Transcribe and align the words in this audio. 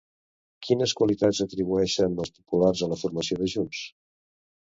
Quines 0.67 0.93
qualitats 1.01 1.41
atribueixen 1.45 2.17
els 2.25 2.33
populars 2.39 2.83
a 2.85 2.91
la 2.95 2.99
formació 3.03 3.39
de 3.45 3.51
Junts? 3.55 3.85